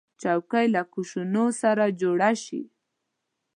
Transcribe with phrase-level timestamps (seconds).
[0.21, 2.61] چوکۍ له کوشنو سره جوړه شي.